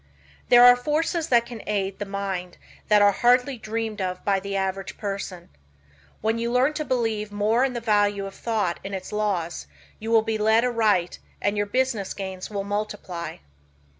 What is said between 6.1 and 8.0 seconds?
When you learn to believe more in the